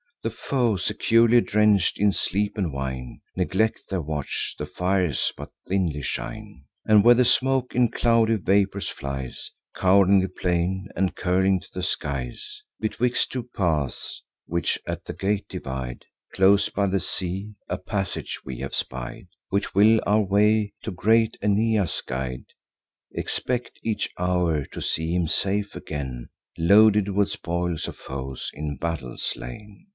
[0.23, 6.03] The foe, securely drench'd in sleep and wine, Neglect their watch; the fires but thinly
[6.03, 11.67] shine; And where the smoke in cloudy vapours flies, Cov'ring the plain, and curling to
[11.73, 17.77] the skies, Betwixt two paths, which at the gate divide, Close by the sea, a
[17.77, 22.45] passage we have spied, Which will our way to great Aeneas guide.
[23.11, 26.29] Expect each hour to see him safe again,
[26.59, 29.87] Loaded with spoils of foes in battle slain.